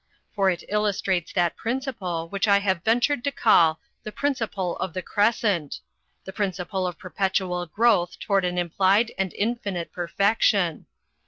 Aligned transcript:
For 0.33 0.49
it 0.49 0.63
illus 0.67 0.99
trates 0.99 1.31
that 1.33 1.55
principle 1.55 2.27
which 2.27 2.47
I 2.47 2.57
have 2.57 2.83
ventured 2.83 3.23
to 3.23 3.31
call 3.31 3.79
the 4.01 4.11
principle 4.11 4.75
of 4.77 4.93
the 4.93 5.03
Crescent: 5.03 5.79
the 6.25 6.33
principle 6.33 6.87
of 6.87 6.97
perpetual 6.97 7.67
growth 7.67 8.17
toward 8.17 8.43
an 8.43 8.57
implied 8.57 9.11
and 9.19 9.31
infinite 9.33 9.91
perfection. 9.91 10.87